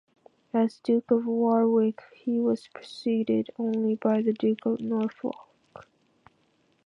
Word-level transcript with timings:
As 0.51 0.79
Duke 0.79 1.11
of 1.11 1.27
Warwick, 1.27 2.01
he 2.15 2.39
was 2.39 2.67
preceded 2.69 3.51
only 3.59 3.93
by 3.93 4.23
the 4.23 4.33
Duke 4.33 4.65
of 4.65 4.79
Norfolk. 4.79 5.47